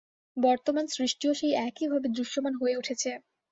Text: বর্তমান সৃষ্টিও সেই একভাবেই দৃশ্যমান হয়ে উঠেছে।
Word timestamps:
বর্তমান 0.37 0.85
সৃষ্টিও 0.87 1.33
সেই 1.33 1.53
একভাবেই 1.59 2.13
দৃশ্যমান 2.17 2.53
হয়ে 2.61 2.77
উঠেছে। 2.77 3.11